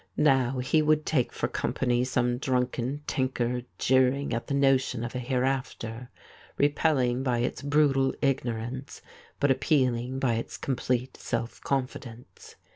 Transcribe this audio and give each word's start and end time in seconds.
Now 0.17 0.57
he 0.57 0.81
would 0.81 1.05
take 1.05 1.31
for 1.31 1.47
company 1.47 2.03
some 2.05 2.39
drunken 2.39 3.03
tinker 3.05 3.61
jeering 3.77 4.33
at 4.33 4.47
the 4.47 4.55
notion 4.55 5.03
of 5.03 5.13
a 5.13 5.19
here 5.19 5.43
after, 5.43 6.09
repelling 6.57 7.21
by 7.21 7.37
its 7.41 7.61
brutal 7.61 8.11
ignor 8.13 8.59
ance 8.67 9.03
but 9.39 9.51
appealing 9.51 10.17
by 10.17 10.37
its 10.37 10.57
complete 10.57 11.17
self 11.17 11.61
confidence. 11.61 12.55